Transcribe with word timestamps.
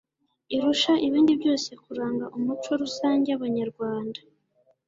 irusha 0.55 0.93
ibindi 1.07 1.31
byose 1.41 1.69
kuranga 1.83 2.25
umuco 2.37 2.71
rusange 2.81 3.27
w'abanyarwanda 3.31 4.19